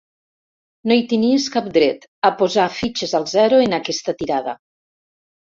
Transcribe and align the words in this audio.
No 0.91 0.95
hi 0.99 1.03
tenies 1.11 1.45
cap 1.57 1.67
dret, 1.75 2.09
a 2.29 2.31
posar 2.39 2.67
fitxes 2.79 3.13
al 3.21 3.31
zero 3.35 3.61
en 3.67 3.81
aquesta 3.81 4.17
tirada. 4.23 4.57